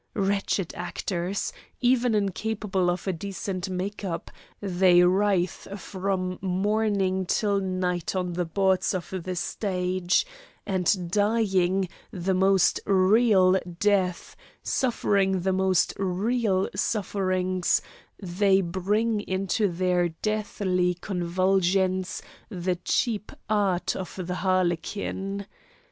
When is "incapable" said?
2.15-2.89